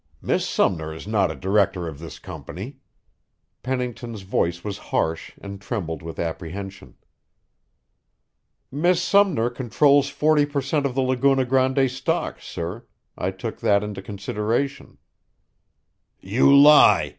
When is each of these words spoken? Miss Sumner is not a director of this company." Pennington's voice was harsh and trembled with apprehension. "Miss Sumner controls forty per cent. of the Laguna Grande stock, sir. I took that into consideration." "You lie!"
Miss 0.19 0.49
Sumner 0.49 0.91
is 0.91 1.05
not 1.05 1.29
a 1.29 1.35
director 1.35 1.87
of 1.87 1.99
this 1.99 2.17
company." 2.17 2.77
Pennington's 3.61 4.23
voice 4.23 4.63
was 4.63 4.79
harsh 4.89 5.31
and 5.39 5.61
trembled 5.61 6.01
with 6.01 6.17
apprehension. 6.17 6.95
"Miss 8.71 8.99
Sumner 8.99 9.51
controls 9.51 10.09
forty 10.09 10.47
per 10.47 10.59
cent. 10.59 10.87
of 10.87 10.95
the 10.95 11.03
Laguna 11.03 11.45
Grande 11.45 11.87
stock, 11.91 12.41
sir. 12.41 12.87
I 13.15 13.29
took 13.29 13.59
that 13.59 13.83
into 13.83 14.01
consideration." 14.01 14.97
"You 16.19 16.51
lie!" 16.51 17.09